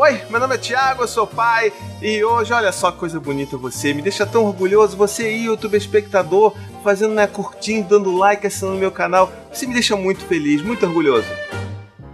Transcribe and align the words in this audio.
Oi, 0.00 0.22
meu 0.30 0.38
nome 0.38 0.54
é 0.54 0.58
Thiago, 0.58 1.02
eu 1.02 1.08
sou 1.08 1.26
pai 1.26 1.72
e 2.00 2.22
hoje, 2.22 2.52
olha 2.52 2.70
só 2.70 2.92
que 2.92 2.98
coisa 2.98 3.18
bonita 3.18 3.56
você, 3.56 3.92
me 3.92 4.00
deixa 4.00 4.24
tão 4.24 4.44
orgulhoso, 4.44 4.96
você 4.96 5.24
aí, 5.24 5.46
YouTube 5.46 5.76
espectador, 5.76 6.54
fazendo, 6.84 7.14
né, 7.14 7.26
curtindo, 7.26 7.88
dando 7.88 8.16
like, 8.16 8.46
assinando 8.46 8.78
meu 8.78 8.92
canal, 8.92 9.28
você 9.52 9.66
me 9.66 9.74
deixa 9.74 9.96
muito 9.96 10.24
feliz, 10.24 10.62
muito 10.62 10.86
orgulhoso. 10.86 11.26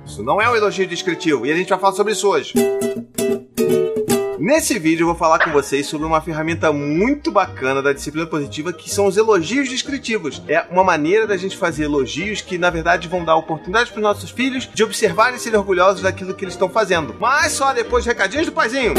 Isso 0.07 0.23
não 0.23 0.41
é 0.41 0.49
um 0.49 0.57
elogio 0.57 0.87
descritivo 0.87 1.45
e 1.45 1.53
a 1.53 1.57
gente 1.57 1.69
vai 1.69 1.79
falar 1.79 1.93
sobre 1.93 2.15
isso 2.15 2.27
hoje. 2.27 2.55
Nesse 4.45 4.79
vídeo 4.79 5.05
eu 5.05 5.07
vou 5.07 5.17
falar 5.17 5.39
com 5.39 5.51
vocês 5.51 5.87
sobre 5.87 6.07
uma 6.07 6.21
ferramenta 6.21 6.71
muito 6.71 7.33
bacana 7.33 7.81
da 7.81 7.95
disciplina 7.95 8.27
positiva 8.27 8.75
que 8.75 8.91
são 8.91 9.07
os 9.07 9.17
elogios 9.17 9.71
descritivos. 9.71 10.43
É 10.47 10.67
uma 10.71 10.85
maneira 10.85 11.27
da 11.27 11.35
gente 11.35 11.57
fazer 11.57 11.85
elogios 11.85 12.43
que 12.43 12.59
na 12.59 12.69
verdade 12.69 13.09
vão 13.09 13.25
dar 13.25 13.37
oportunidade 13.37 13.91
para 13.91 14.01
os 14.01 14.03
nossos 14.03 14.31
filhos 14.31 14.69
de 14.75 14.85
observarem 14.85 15.37
e 15.37 15.41
serem 15.41 15.59
orgulhosos 15.59 16.03
daquilo 16.03 16.35
que 16.35 16.45
eles 16.45 16.53
estão 16.53 16.69
fazendo. 16.69 17.17
Mas 17.19 17.53
só 17.53 17.73
depois 17.73 18.05
recadinhos 18.05 18.45
do 18.45 18.53
paizinho. 18.53 18.93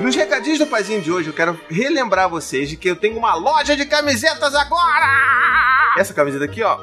Nos 0.00 0.16
recadinhos 0.16 0.58
do 0.58 0.66
paizinho 0.66 1.02
de 1.02 1.12
hoje 1.12 1.28
eu 1.28 1.34
quero 1.34 1.60
relembrar 1.68 2.30
vocês 2.30 2.70
de 2.70 2.78
que 2.78 2.88
eu 2.88 2.96
tenho 2.96 3.18
uma 3.18 3.34
loja 3.34 3.76
de 3.76 3.84
camisetas 3.84 4.54
agora. 4.54 5.69
Essa 6.00 6.14
camiseta 6.14 6.46
aqui, 6.46 6.62
ó. 6.62 6.78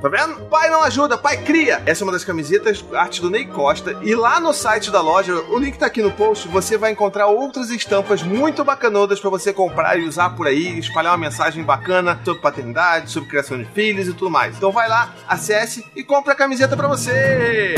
Tá 0.00 0.08
vendo? 0.08 0.36
Pai 0.48 0.70
não 0.70 0.84
ajuda, 0.84 1.18
pai 1.18 1.36
cria. 1.38 1.82
Essa 1.84 2.04
é 2.04 2.06
uma 2.06 2.12
das 2.12 2.22
camisetas, 2.22 2.84
arte 2.94 3.20
do 3.20 3.28
Ney 3.28 3.44
Costa. 3.44 3.98
E 4.02 4.14
lá 4.14 4.38
no 4.38 4.52
site 4.52 4.88
da 4.88 5.00
loja, 5.00 5.34
o 5.50 5.58
link 5.58 5.76
tá 5.76 5.86
aqui 5.86 6.00
no 6.00 6.12
post, 6.12 6.46
você 6.46 6.78
vai 6.78 6.92
encontrar 6.92 7.26
outras 7.26 7.70
estampas 7.70 8.22
muito 8.22 8.62
bacanudas 8.62 9.18
para 9.18 9.30
você 9.30 9.52
comprar 9.52 9.98
e 9.98 10.06
usar 10.06 10.30
por 10.30 10.46
aí, 10.46 10.78
espalhar 10.78 11.10
uma 11.10 11.18
mensagem 11.18 11.64
bacana 11.64 12.20
sobre 12.24 12.40
paternidade, 12.40 13.10
sobre 13.10 13.28
criação 13.28 13.58
de 13.58 13.64
filhos 13.64 14.06
e 14.06 14.12
tudo 14.12 14.30
mais. 14.30 14.56
Então 14.56 14.70
vai 14.70 14.88
lá, 14.88 15.12
acesse 15.26 15.84
e 15.96 16.04
compre 16.04 16.30
a 16.30 16.36
camiseta 16.36 16.76
para 16.76 16.86
você. 16.86 17.74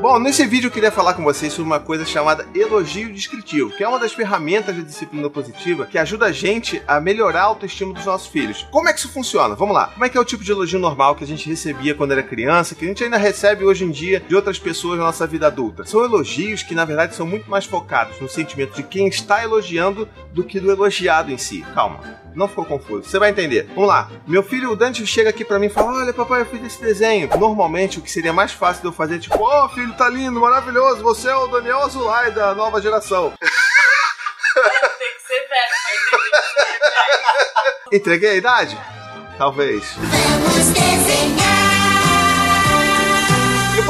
Bom, 0.00 0.18
nesse 0.18 0.46
vídeo 0.46 0.68
eu 0.68 0.70
queria 0.70 0.90
falar 0.90 1.12
com 1.12 1.22
vocês 1.22 1.52
sobre 1.52 1.70
uma 1.70 1.78
coisa 1.78 2.06
chamada 2.06 2.48
elogio 2.54 3.12
descritivo, 3.12 3.70
que 3.70 3.84
é 3.84 3.88
uma 3.88 3.98
das 3.98 4.14
ferramentas 4.14 4.74
da 4.74 4.80
disciplina 4.80 5.28
positiva 5.28 5.84
que 5.84 5.98
ajuda 5.98 6.24
a 6.24 6.32
gente 6.32 6.82
a 6.88 6.98
melhorar 6.98 7.42
a 7.42 7.44
autoestima 7.44 7.92
dos 7.92 8.06
nossos 8.06 8.26
filhos. 8.26 8.66
Como 8.70 8.88
é 8.88 8.94
que 8.94 8.98
isso 8.98 9.12
funciona? 9.12 9.54
Vamos 9.54 9.74
lá. 9.74 9.88
Como 9.88 10.02
é 10.02 10.08
que 10.08 10.16
é 10.16 10.20
o 10.20 10.24
tipo 10.24 10.42
de 10.42 10.52
elogio 10.52 10.78
normal 10.78 11.14
que 11.14 11.24
a 11.24 11.26
gente 11.26 11.46
recebia 11.46 11.94
quando 11.94 12.12
era 12.12 12.22
criança, 12.22 12.74
que 12.74 12.86
a 12.86 12.88
gente 12.88 13.04
ainda 13.04 13.18
recebe 13.18 13.62
hoje 13.62 13.84
em 13.84 13.90
dia 13.90 14.20
de 14.26 14.34
outras 14.34 14.58
pessoas 14.58 14.98
na 14.98 15.04
nossa 15.04 15.26
vida 15.26 15.48
adulta? 15.48 15.84
São 15.84 16.02
elogios 16.02 16.62
que 16.62 16.74
na 16.74 16.86
verdade 16.86 17.14
são 17.14 17.26
muito 17.26 17.50
mais 17.50 17.66
focados 17.66 18.18
no 18.22 18.28
sentimento 18.28 18.76
de 18.76 18.82
quem 18.82 19.06
está 19.06 19.44
elogiando 19.44 20.08
do 20.32 20.42
que 20.42 20.58
do 20.58 20.70
elogiado 20.70 21.30
em 21.30 21.36
si. 21.36 21.60
Calma, 21.74 22.00
não 22.34 22.48
ficou 22.48 22.64
confuso. 22.64 23.08
Você 23.08 23.18
vai 23.18 23.30
entender. 23.30 23.68
Vamos 23.74 23.88
lá. 23.88 24.10
Meu 24.26 24.42
filho, 24.42 24.70
o 24.70 24.76
Dante, 24.76 25.06
chega 25.06 25.30
aqui 25.30 25.44
para 25.44 25.58
mim 25.58 25.66
e 25.66 25.70
fala: 25.70 25.98
Olha, 25.98 26.12
papai, 26.12 26.42
eu 26.42 26.46
fiz 26.46 26.64
esse 26.64 26.80
desenho. 26.80 27.28
Normalmente, 27.38 27.98
o 27.98 28.02
que 28.02 28.10
seria 28.10 28.32
mais 28.32 28.52
fácil 28.52 28.82
de 28.82 28.88
eu 28.88 28.92
fazer 28.92 29.16
é 29.16 29.18
tipo: 29.18 29.38
Ó, 29.38 29.64
oh, 29.64 29.68
filho, 29.68 29.92
tá 29.94 30.08
lindo, 30.08 30.40
maravilhoso, 30.40 31.02
você 31.02 31.28
é 31.28 31.36
o 31.36 31.46
Daniel 31.46 31.80
Azulay 31.80 32.30
da 32.32 32.54
nova 32.54 32.80
geração. 32.80 33.32
Tem 33.40 35.14
que 35.14 35.22
ser 35.26 35.48
velho 35.48 35.70
pra 36.10 36.26
Entreguei 37.96 38.30
a 38.30 38.34
idade? 38.34 38.78
Talvez. 39.38 39.94
Vamos 39.96 40.66
desenhar. 40.68 41.49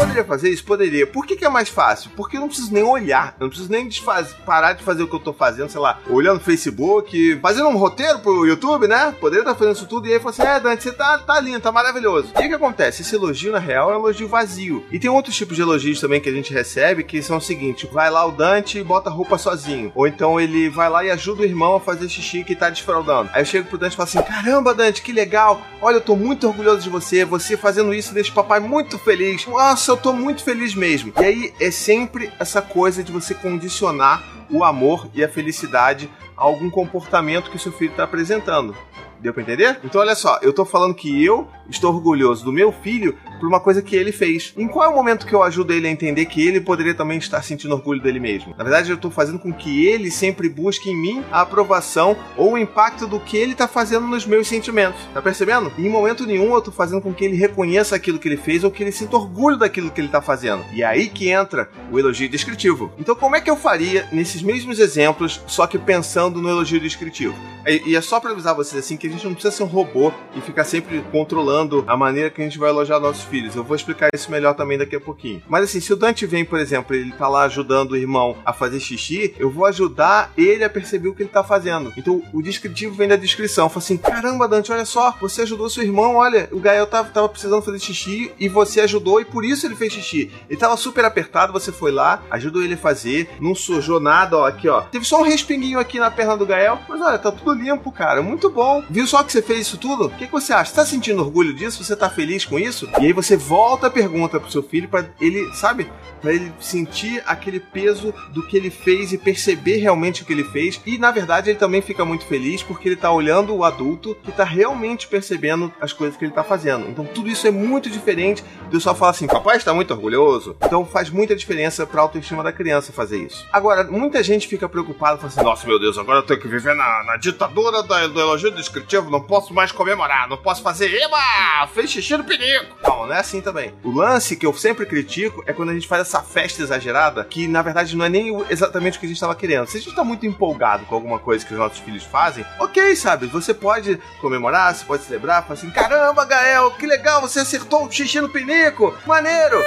Poderia 0.00 0.24
fazer 0.24 0.48
isso? 0.48 0.64
Poderia. 0.64 1.06
Por 1.06 1.26
que, 1.26 1.36
que, 1.36 1.44
é 1.44 1.48
mais 1.50 1.68
fácil? 1.68 2.10
Porque 2.16 2.38
eu 2.38 2.40
não 2.40 2.48
preciso 2.48 2.72
nem 2.72 2.82
olhar. 2.82 3.34
Eu 3.38 3.44
não 3.44 3.48
preciso 3.50 3.70
nem 3.70 3.86
desfaz... 3.86 4.32
parar 4.46 4.72
de 4.72 4.82
fazer 4.82 5.02
o 5.02 5.06
que 5.08 5.14
eu 5.14 5.20
tô 5.20 5.34
fazendo, 5.34 5.68
sei 5.68 5.78
lá, 5.78 6.00
olhando 6.08 6.38
no 6.38 6.44
Facebook, 6.44 7.38
fazendo 7.42 7.68
um 7.68 7.76
roteiro 7.76 8.18
pro 8.20 8.46
YouTube, 8.46 8.88
né? 8.88 9.14
Poderia 9.20 9.42
estar 9.42 9.54
fazendo 9.54 9.76
isso 9.76 9.86
tudo 9.86 10.08
e 10.08 10.14
aí 10.14 10.18
falar 10.18 10.30
assim: 10.30 10.42
é, 10.42 10.58
Dante, 10.58 10.84
você 10.84 10.92
tá, 10.92 11.18
tá 11.18 11.38
lindo, 11.38 11.60
tá 11.60 11.70
maravilhoso. 11.70 12.32
E 12.40 12.46
o 12.46 12.48
que 12.48 12.54
acontece? 12.54 13.02
Esse 13.02 13.14
elogio, 13.14 13.52
na 13.52 13.58
real, 13.58 13.92
é 13.92 13.94
um 13.94 14.00
elogio 14.00 14.26
vazio. 14.26 14.86
E 14.90 14.98
tem 14.98 15.10
outros 15.10 15.36
tipos 15.36 15.54
de 15.54 15.60
elogios 15.60 16.00
também 16.00 16.18
que 16.18 16.30
a 16.30 16.32
gente 16.32 16.50
recebe 16.50 17.04
que 17.04 17.22
são 17.22 17.36
o 17.36 17.42
seguinte: 17.42 17.86
vai 17.92 18.10
lá 18.10 18.24
o 18.24 18.32
Dante 18.32 18.78
e 18.78 18.84
bota 18.84 19.10
roupa 19.10 19.36
sozinho. 19.36 19.92
Ou 19.94 20.06
então 20.06 20.40
ele 20.40 20.70
vai 20.70 20.88
lá 20.88 21.04
e 21.04 21.10
ajuda 21.10 21.42
o 21.42 21.44
irmão 21.44 21.76
a 21.76 21.80
fazer 21.80 22.08
xixi 22.08 22.42
que 22.42 22.56
tá 22.56 22.70
desfraudando. 22.70 23.28
Aí 23.34 23.42
eu 23.42 23.46
chego 23.46 23.68
pro 23.68 23.76
Dante 23.76 23.92
e 23.92 23.96
falo 23.96 24.08
assim: 24.08 24.22
caramba, 24.22 24.74
Dante, 24.74 25.02
que 25.02 25.12
legal. 25.12 25.60
Olha, 25.82 25.96
eu 25.96 26.00
tô 26.00 26.16
muito 26.16 26.48
orgulhoso 26.48 26.80
de 26.80 26.88
você. 26.88 27.22
Você 27.22 27.54
fazendo 27.54 27.92
isso 27.92 28.14
deixa 28.14 28.30
o 28.30 28.34
papai 28.34 28.60
muito 28.60 28.98
feliz. 28.98 29.46
Nossa, 29.46 29.89
eu 29.90 29.96
tô 29.96 30.12
muito 30.12 30.44
feliz 30.44 30.74
mesmo. 30.74 31.12
E 31.20 31.24
aí 31.24 31.54
é 31.60 31.70
sempre 31.70 32.32
essa 32.38 32.62
coisa 32.62 33.02
de 33.02 33.10
você 33.10 33.34
condicionar 33.34 34.22
o 34.48 34.62
amor 34.62 35.08
e 35.12 35.22
a 35.22 35.28
felicidade 35.28 36.08
a 36.36 36.44
algum 36.44 36.70
comportamento 36.70 37.50
que 37.50 37.58
seu 37.58 37.72
filho 37.72 37.90
está 37.90 38.04
apresentando. 38.04 38.76
Deu 39.20 39.32
pra 39.32 39.42
entender? 39.42 39.78
Então, 39.84 40.00
olha 40.00 40.14
só, 40.14 40.38
eu 40.42 40.52
tô 40.52 40.64
falando 40.64 40.94
que 40.94 41.24
eu 41.24 41.46
estou 41.68 41.92
orgulhoso 41.94 42.44
do 42.44 42.52
meu 42.52 42.72
filho 42.72 43.16
por 43.38 43.46
uma 43.46 43.60
coisa 43.60 43.82
que 43.82 43.94
ele 43.94 44.12
fez. 44.12 44.52
Em 44.56 44.66
qual 44.66 44.84
é 44.84 44.88
o 44.88 44.94
momento 44.94 45.26
que 45.26 45.34
eu 45.34 45.42
ajudo 45.42 45.72
ele 45.72 45.86
a 45.86 45.90
entender 45.90 46.26
que 46.26 46.46
ele 46.46 46.60
poderia 46.60 46.94
também 46.94 47.18
estar 47.18 47.42
sentindo 47.42 47.74
orgulho 47.74 48.00
dele 48.00 48.18
mesmo? 48.18 48.54
Na 48.56 48.64
verdade, 48.64 48.90
eu 48.90 48.96
estou 48.96 49.10
fazendo 49.10 49.38
com 49.38 49.52
que 49.52 49.86
ele 49.86 50.10
sempre 50.10 50.48
busque 50.48 50.90
em 50.90 50.96
mim 50.96 51.24
a 51.30 51.42
aprovação 51.42 52.16
ou 52.36 52.52
o 52.52 52.58
impacto 52.58 53.06
do 53.06 53.20
que 53.20 53.36
ele 53.36 53.52
está 53.52 53.68
fazendo 53.68 54.06
nos 54.06 54.26
meus 54.26 54.48
sentimentos. 54.48 55.00
Tá 55.12 55.22
percebendo? 55.22 55.72
em 55.78 55.88
momento 55.88 56.26
nenhum 56.26 56.52
eu 56.52 56.58
estou 56.58 56.72
fazendo 56.72 57.00
com 57.00 57.12
que 57.12 57.24
ele 57.24 57.36
reconheça 57.36 57.96
aquilo 57.96 58.18
que 58.18 58.28
ele 58.28 58.36
fez 58.36 58.64
ou 58.64 58.70
que 58.70 58.82
ele 58.82 58.92
sinta 58.92 59.16
orgulho 59.16 59.56
daquilo 59.56 59.90
que 59.90 60.00
ele 60.00 60.08
está 60.08 60.20
fazendo. 60.20 60.64
E 60.72 60.82
é 60.82 60.86
aí 60.86 61.08
que 61.08 61.30
entra 61.30 61.68
o 61.90 61.98
elogio 61.98 62.28
descritivo. 62.28 62.92
Então, 62.98 63.14
como 63.14 63.36
é 63.36 63.40
que 63.40 63.50
eu 63.50 63.56
faria 63.56 64.06
nesses 64.12 64.42
mesmos 64.42 64.78
exemplos, 64.78 65.42
só 65.46 65.66
que 65.66 65.78
pensando 65.78 66.40
no 66.40 66.48
elogio 66.48 66.80
descritivo? 66.80 67.34
E 67.66 67.94
é 67.94 68.00
só 68.00 68.20
para 68.20 68.30
avisar 68.30 68.54
vocês 68.54 68.84
assim 68.84 68.96
que 68.96 69.09
a 69.10 69.12
gente 69.12 69.24
não 69.26 69.34
precisa 69.34 69.54
ser 69.54 69.62
um 69.62 69.66
robô 69.66 70.12
e 70.34 70.40
ficar 70.40 70.64
sempre 70.64 71.02
controlando 71.10 71.84
a 71.86 71.96
maneira 71.96 72.30
que 72.30 72.40
a 72.40 72.44
gente 72.44 72.58
vai 72.58 72.70
elogiar 72.70 73.00
nossos 73.00 73.24
filhos. 73.24 73.54
Eu 73.54 73.64
vou 73.64 73.76
explicar 73.76 74.08
isso 74.14 74.30
melhor 74.30 74.54
também 74.54 74.78
daqui 74.78 74.96
a 74.96 75.00
pouquinho. 75.00 75.42
Mas 75.48 75.64
assim, 75.64 75.80
se 75.80 75.92
o 75.92 75.96
Dante 75.96 76.26
vem, 76.26 76.44
por 76.44 76.58
exemplo, 76.58 76.94
ele 76.94 77.12
tá 77.12 77.28
lá 77.28 77.42
ajudando 77.42 77.92
o 77.92 77.96
irmão 77.96 78.36
a 78.44 78.52
fazer 78.52 78.80
xixi, 78.80 79.34
eu 79.38 79.50
vou 79.50 79.66
ajudar 79.66 80.32
ele 80.36 80.64
a 80.64 80.70
perceber 80.70 81.08
o 81.08 81.14
que 81.14 81.22
ele 81.22 81.30
tá 81.30 81.42
fazendo. 81.42 81.92
Então 81.96 82.22
o 82.32 82.42
descritivo 82.42 82.94
vem 82.94 83.08
da 83.08 83.16
descrição. 83.16 83.68
Fala 83.68 83.78
assim: 83.78 83.96
caramba, 83.96 84.48
Dante, 84.48 84.72
olha 84.72 84.84
só, 84.84 85.14
você 85.20 85.42
ajudou 85.42 85.68
seu 85.68 85.82
irmão, 85.82 86.16
olha, 86.16 86.48
o 86.52 86.60
Gael 86.60 86.86
tava, 86.86 87.10
tava 87.10 87.28
precisando 87.28 87.62
fazer 87.62 87.78
xixi 87.78 88.32
e 88.38 88.48
você 88.48 88.80
ajudou 88.80 89.20
e 89.20 89.24
por 89.24 89.44
isso 89.44 89.66
ele 89.66 89.76
fez 89.76 89.92
xixi. 89.92 90.30
Ele 90.48 90.58
tava 90.58 90.76
super 90.76 91.04
apertado, 91.04 91.52
você 91.52 91.72
foi 91.72 91.90
lá, 91.90 92.22
ajudou 92.30 92.62
ele 92.62 92.74
a 92.74 92.78
fazer, 92.78 93.28
não 93.40 93.54
sujou 93.54 94.00
nada, 94.00 94.38
ó, 94.38 94.46
aqui 94.46 94.68
ó. 94.68 94.82
Teve 94.82 95.04
só 95.04 95.20
um 95.20 95.24
respinguinho 95.24 95.78
aqui 95.78 95.98
na 95.98 96.10
perna 96.10 96.36
do 96.36 96.46
Gael, 96.46 96.78
mas 96.88 97.00
olha, 97.00 97.18
tá 97.18 97.32
tudo 97.32 97.52
limpo, 97.52 97.90
cara, 97.92 98.22
muito 98.22 98.50
bom. 98.50 98.82
Viu 98.88 98.99
só 99.06 99.22
que 99.22 99.32
você 99.32 99.42
fez 99.42 99.60
isso 99.60 99.78
tudo? 99.78 100.06
O 100.06 100.10
que, 100.10 100.26
que 100.26 100.32
você 100.32 100.52
acha? 100.52 100.70
Você 100.70 100.76
tá 100.76 100.86
sentindo 100.86 101.22
orgulho 101.22 101.54
disso? 101.54 101.82
Você 101.82 101.94
tá 101.94 102.08
feliz 102.08 102.44
com 102.44 102.58
isso? 102.58 102.88
E 103.00 103.06
aí 103.06 103.12
você 103.12 103.36
volta 103.36 103.86
a 103.86 103.90
pergunta 103.90 104.40
pro 104.40 104.50
seu 104.50 104.62
filho 104.62 104.88
para 104.88 105.08
ele, 105.20 105.52
sabe? 105.54 105.90
Para 106.20 106.32
ele 106.32 106.52
sentir 106.60 107.22
aquele 107.26 107.60
peso 107.60 108.12
do 108.32 108.46
que 108.46 108.56
ele 108.56 108.70
fez 108.70 109.12
e 109.12 109.18
perceber 109.18 109.76
realmente 109.76 110.22
o 110.22 110.26
que 110.26 110.32
ele 110.32 110.44
fez. 110.44 110.80
E 110.84 110.98
na 110.98 111.10
verdade 111.10 111.50
ele 111.50 111.58
também 111.58 111.82
fica 111.82 112.04
muito 112.04 112.24
feliz 112.26 112.62
porque 112.62 112.88
ele 112.88 112.96
tá 112.96 113.10
olhando 113.12 113.54
o 113.54 113.64
adulto 113.64 114.16
que 114.22 114.32
tá 114.32 114.44
realmente 114.44 115.06
percebendo 115.06 115.72
as 115.80 115.92
coisas 115.92 116.16
que 116.16 116.24
ele 116.24 116.32
tá 116.32 116.44
fazendo. 116.44 116.88
Então 116.88 117.04
tudo 117.04 117.28
isso 117.28 117.46
é 117.46 117.50
muito 117.50 117.90
diferente 117.90 118.42
eu 118.72 118.80
só 118.80 118.94
falar 118.94 119.12
assim, 119.12 119.26
papai 119.26 119.56
está 119.56 119.72
muito 119.72 119.92
orgulhoso. 119.92 120.56
Então 120.62 120.84
faz 120.84 121.10
muita 121.10 121.36
diferença 121.36 121.86
pra 121.86 122.02
autoestima 122.02 122.42
da 122.42 122.52
criança 122.52 122.92
fazer 122.92 123.18
isso. 123.18 123.46
Agora, 123.52 123.84
muita 123.84 124.22
gente 124.22 124.48
fica 124.48 124.68
preocupada, 124.68 125.16
fala 125.16 125.28
assim, 125.28 125.42
nossa 125.42 125.66
meu 125.66 125.78
Deus, 125.78 125.98
agora 125.98 126.18
eu 126.18 126.22
tenho 126.22 126.40
que 126.40 126.48
viver 126.48 126.74
na, 126.74 127.04
na 127.04 127.16
ditadura 127.16 127.82
do, 127.82 128.08
do 128.08 128.20
elogio 128.20 128.50
descritivo, 128.50 129.10
não 129.10 129.20
posso 129.20 129.52
mais 129.52 129.72
comemorar, 129.72 130.28
não 130.28 130.36
posso 130.36 130.62
fazer, 130.62 130.92
eba, 130.92 131.66
fez 131.68 131.90
xixi 131.90 132.16
no 132.16 132.24
pinico. 132.24 132.76
Não, 132.82 133.06
não 133.06 133.14
é 133.14 133.18
assim 133.18 133.40
também. 133.40 133.74
O 133.82 133.90
lance 133.90 134.36
que 134.36 134.46
eu 134.46 134.52
sempre 134.52 134.86
critico 134.86 135.42
é 135.46 135.52
quando 135.52 135.70
a 135.70 135.74
gente 135.74 135.88
faz 135.88 136.02
essa 136.02 136.22
festa 136.22 136.62
exagerada, 136.62 137.24
que 137.24 137.48
na 137.48 137.62
verdade 137.62 137.96
não 137.96 138.04
é 138.04 138.08
nem 138.08 138.34
exatamente 138.48 138.96
o 138.96 139.00
que 139.00 139.06
a 139.06 139.08
gente 139.08 139.16
estava 139.16 139.34
querendo. 139.34 139.66
Se 139.66 139.78
a 139.78 139.80
gente 139.80 139.94
tá 139.94 140.04
muito 140.04 140.26
empolgado 140.26 140.84
com 140.86 140.94
alguma 140.94 141.18
coisa 141.18 141.44
que 141.44 141.52
os 141.52 141.58
nossos 141.58 141.78
filhos 141.78 142.04
fazem, 142.04 142.44
ok, 142.58 142.94
sabe? 142.96 143.26
Você 143.26 143.52
pode 143.54 143.98
comemorar, 144.20 144.74
você 144.74 144.84
pode 144.84 145.02
celebrar, 145.04 145.42
falar 145.42 145.54
assim: 145.54 145.70
caramba, 145.70 146.24
Gael, 146.24 146.70
que 146.72 146.86
legal, 146.86 147.20
você 147.20 147.40
acertou 147.40 147.86
o 147.86 147.92
xixi 147.92 148.20
no 148.20 148.28
pinico, 148.60 148.94
maneiro! 149.06 149.58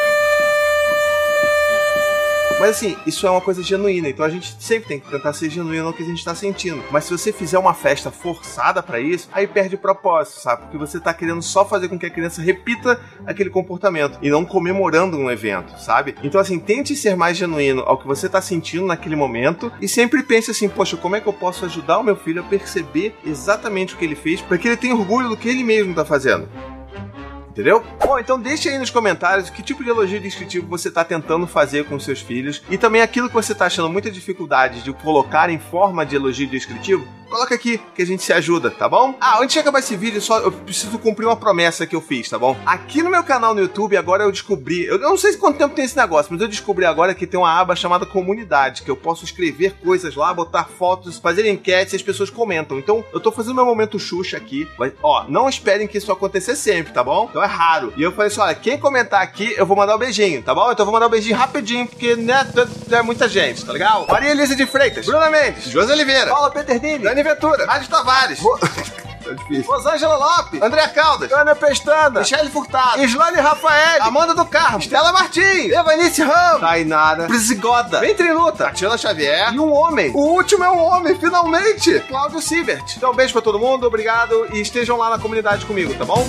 Mas 2.59 2.77
assim, 2.77 2.95
isso 3.05 3.27
é 3.27 3.29
uma 3.29 3.41
coisa 3.41 3.61
genuína, 3.61 4.07
então 4.07 4.25
a 4.25 4.29
gente 4.29 4.55
sempre 4.59 4.87
tem 4.87 4.99
que 4.99 5.09
tentar 5.09 5.33
ser 5.33 5.49
genuíno 5.49 5.85
no 5.85 5.93
que 5.93 6.03
a 6.03 6.05
gente 6.05 6.23
tá 6.23 6.33
sentindo. 6.33 6.81
Mas 6.91 7.03
se 7.03 7.11
você 7.11 7.33
fizer 7.33 7.57
uma 7.57 7.73
festa 7.73 8.09
forçada 8.09 8.81
para 8.81 9.01
isso, 9.01 9.27
aí 9.33 9.45
perde 9.47 9.75
o 9.75 9.77
propósito, 9.77 10.39
sabe? 10.39 10.61
Porque 10.61 10.77
você 10.77 10.97
tá 10.99 11.13
querendo 11.13 11.41
só 11.41 11.65
fazer 11.65 11.89
com 11.89 11.99
que 11.99 12.05
a 12.05 12.09
criança 12.09 12.41
repita 12.41 13.01
aquele 13.25 13.49
comportamento 13.49 14.17
e 14.21 14.29
não 14.29 14.45
comemorando 14.45 15.17
um 15.17 15.29
evento, 15.29 15.77
sabe? 15.77 16.15
Então 16.23 16.39
assim, 16.39 16.57
tente 16.57 16.95
ser 16.95 17.17
mais 17.17 17.35
genuíno 17.35 17.81
ao 17.81 17.97
que 17.97 18.07
você 18.07 18.29
tá 18.29 18.39
sentindo 18.39 18.85
naquele 18.85 19.15
momento 19.15 19.69
e 19.81 19.87
sempre 19.87 20.23
pense 20.23 20.51
assim, 20.51 20.69
poxa, 20.69 20.95
como 20.95 21.17
é 21.17 21.21
que 21.21 21.27
eu 21.27 21.33
posso 21.33 21.65
ajudar 21.65 21.97
o 21.97 22.03
meu 22.03 22.15
filho 22.15 22.41
a 22.41 22.45
perceber 22.45 23.13
exatamente 23.25 23.95
o 23.95 23.97
que 23.97 24.05
ele 24.05 24.15
fez 24.15 24.41
para 24.41 24.57
que 24.57 24.67
ele 24.67 24.77
tenha 24.77 24.95
orgulho 24.95 25.27
do 25.27 25.35
que 25.35 25.49
ele 25.49 25.63
mesmo 25.63 25.93
tá 25.93 26.05
fazendo. 26.05 26.47
Entendeu? 27.53 27.83
Bom, 28.03 28.17
então 28.17 28.39
deixa 28.39 28.69
aí 28.69 28.79
nos 28.79 28.89
comentários 28.89 29.47
que 29.51 29.61
tipo 29.61 29.83
de 29.83 29.89
elogio 29.91 30.19
descritivo 30.19 30.67
você 30.67 30.87
está 30.87 31.05
tentando 31.05 31.45
fazer 31.45 31.85
com 31.85 31.99
seus 31.99 32.19
filhos 32.19 32.63
e 32.67 32.79
também 32.79 33.03
aquilo 33.03 33.27
que 33.27 33.35
você 33.35 33.51
está 33.51 33.67
achando 33.67 33.89
muita 33.89 34.09
dificuldade 34.09 34.81
de 34.81 34.91
colocar 34.91 35.51
em 35.51 35.59
forma 35.59 36.03
de 36.03 36.15
elogio 36.15 36.47
descritivo 36.47 37.07
coloca 37.33 37.55
aqui 37.55 37.81
que 37.95 38.01
a 38.03 38.05
gente 38.05 38.21
se 38.21 38.31
ajuda, 38.31 38.69
tá 38.69 38.87
bom? 38.87 39.15
Ah, 39.19 39.39
antes 39.39 39.53
de 39.53 39.59
acabar 39.59 39.79
esse 39.79 39.95
vídeo, 39.95 40.21
só 40.21 40.37
eu 40.37 40.51
preciso 40.51 40.99
cumprir 40.99 41.25
uma 41.25 41.35
promessa 41.35 41.87
que 41.87 41.95
eu 41.95 42.01
fiz, 42.01 42.29
tá 42.29 42.37
bom? 42.37 42.55
Aqui 42.63 43.01
no 43.01 43.09
meu 43.09 43.23
canal 43.23 43.55
no 43.55 43.61
YouTube, 43.61 43.97
agora 43.97 44.23
eu 44.23 44.31
descobri, 44.31 44.85
eu 44.85 44.99
não 44.99 45.17
sei 45.17 45.35
quanto 45.35 45.57
tempo 45.57 45.73
tem 45.73 45.83
esse 45.83 45.97
negócio, 45.97 46.31
mas 46.31 46.39
eu 46.39 46.47
descobri 46.47 46.85
agora 46.85 47.15
que 47.15 47.25
tem 47.25 47.39
uma 47.39 47.51
aba 47.51 47.75
chamada 47.75 48.05
comunidade, 48.05 48.83
que 48.83 48.91
eu 48.91 48.95
posso 48.95 49.25
escrever 49.25 49.73
coisas 49.83 50.15
lá, 50.15 50.31
botar 50.31 50.65
fotos, 50.65 51.17
fazer 51.17 51.49
enquetes 51.49 51.93
e 51.93 51.95
as 51.95 52.03
pessoas 52.03 52.29
comentam. 52.29 52.77
Então, 52.77 53.03
eu 53.11 53.19
tô 53.19 53.31
fazendo 53.31 53.55
meu 53.55 53.65
momento 53.65 53.97
Xuxa 53.97 54.37
aqui, 54.37 54.67
mas, 54.77 54.93
ó, 55.01 55.25
não 55.27 55.49
esperem 55.49 55.87
que 55.87 55.97
isso 55.97 56.11
aconteça 56.11 56.55
sempre, 56.55 56.93
tá 56.93 57.03
bom? 57.03 57.27
Então 57.31 57.41
é 57.41 57.47
raro. 57.47 57.91
E 57.97 58.03
eu 58.03 58.11
falei 58.11 58.27
assim, 58.27 58.41
olha, 58.41 58.53
quem 58.53 58.77
comentar 58.77 59.23
aqui, 59.23 59.55
eu 59.57 59.65
vou 59.65 59.75
mandar 59.75 59.95
um 59.95 59.99
beijinho, 59.99 60.43
tá 60.43 60.53
bom? 60.53 60.71
Então 60.71 60.83
eu 60.83 60.85
vou 60.85 60.93
mandar 60.93 61.07
um 61.07 61.11
beijinho 61.11 61.35
rapidinho, 61.35 61.87
porque, 61.87 62.15
né, 62.15 62.47
é 62.91 63.01
muita 63.01 63.27
gente, 63.27 63.65
tá 63.65 63.71
legal? 63.71 64.05
Maria 64.07 64.29
Elisa 64.29 64.55
de 64.55 64.67
Freitas, 64.67 65.07
Bruna 65.07 65.31
Mendes, 65.31 65.69
José 65.69 65.91
Oliveira, 65.93 66.29
Paula 66.29 66.51
Peternini, 66.51 66.99
Dani 66.99 67.22
Ventura, 67.23 67.65
Rádio 67.65 67.89
Tavares. 67.89 68.39
Tá 69.23 69.31
difícil. 69.31 69.71
Rosângela 69.71 70.17
Lopes, 70.17 70.61
André 70.61 70.85
Caldas, 70.89 71.31
Ana 71.31 71.55
Pestana, 71.55 72.19
Michele 72.19 72.49
Furtado, 72.49 73.01
Islane 73.01 73.37
Rafael, 73.37 74.03
Amanda 74.03 74.35
do 74.35 74.45
Carmo, 74.45 74.79
Estela 74.79 75.13
Martins, 75.13 75.71
Evanice 75.71 76.21
Ramos, 76.21 76.59
Tainara, 76.59 77.25
Prisigoda, 77.27 78.05
Entre 78.05 78.33
Luta, 78.33 78.65
Tatiana 78.65 78.97
Xavier. 78.97 79.53
E 79.53 79.59
um 79.59 79.71
homem. 79.71 80.11
O 80.13 80.19
último 80.33 80.65
é 80.65 80.69
um 80.69 80.77
homem, 80.77 81.17
finalmente! 81.17 82.01
Cláudio 82.01 82.41
Sibert. 82.41 82.97
Então, 82.97 83.11
um 83.11 83.15
beijo 83.15 83.31
pra 83.31 83.41
todo 83.41 83.57
mundo, 83.57 83.87
obrigado. 83.87 84.45
E 84.51 84.59
estejam 84.59 84.97
lá 84.97 85.09
na 85.09 85.17
comunidade 85.17 85.65
comigo, 85.65 85.93
tá 85.93 86.03
bom? 86.03 86.27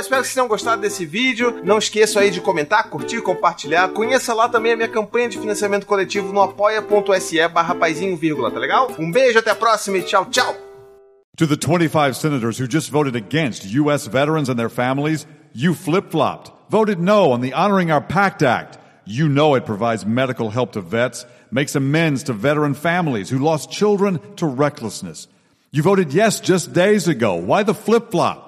Espero 0.00 0.22
que 0.22 0.28
vocês 0.28 0.34
tenham 0.34 0.48
gostado 0.48 0.80
desse 0.80 1.04
vídeo. 1.04 1.60
Não 1.64 1.78
esqueçam 1.78 2.22
aí 2.22 2.30
de 2.30 2.40
comentar, 2.40 2.88
curtir, 2.88 3.20
compartilhar. 3.20 3.88
Conheça 3.88 4.32
lá 4.32 4.48
também 4.48 4.72
a 4.72 4.76
minha 4.76 4.88
campanha 4.88 5.28
de 5.28 5.38
financiamento 5.38 5.86
coletivo 5.86 6.32
no 6.32 6.40
apoia.se 6.40 7.48
barra 7.48 7.74
tá 7.74 8.58
legal? 8.58 8.92
Um 8.98 9.10
beijo, 9.10 9.38
até 9.38 9.50
a 9.50 9.54
próxima 9.54 9.98
e 9.98 10.02
tchau, 10.02 10.26
tchau! 10.26 10.54
To 11.36 11.46
the 11.46 11.56
25 11.56 12.16
senators 12.16 12.58
who 12.58 12.66
just 12.68 12.90
voted 12.90 13.16
against 13.16 13.64
U.S. 13.64 14.08
veterans 14.08 14.48
and 14.48 14.56
their 14.56 14.70
families, 14.70 15.26
you 15.54 15.74
flip 15.74 16.10
flopped, 16.10 16.50
voted 16.68 16.98
no 16.98 17.30
on 17.30 17.40
the 17.40 17.52
Honoring 17.52 17.92
Our 17.92 18.00
Pact 18.00 18.42
Act. 18.42 18.78
You 19.04 19.28
know 19.28 19.54
it 19.54 19.64
provides 19.64 20.04
medical 20.04 20.50
help 20.50 20.72
to 20.72 20.80
vets, 20.80 21.24
makes 21.50 21.76
amends 21.76 22.24
to 22.24 22.32
veteran 22.32 22.74
families 22.74 23.30
who 23.30 23.38
lost 23.38 23.70
children 23.70 24.18
to 24.36 24.46
recklessness. 24.46 25.28
You 25.70 25.82
voted 25.82 26.12
yes 26.12 26.40
just 26.40 26.72
days 26.72 27.08
ago. 27.08 27.36
Why 27.36 27.62
the 27.62 27.74
flip 27.74 28.10
flop? 28.10 28.47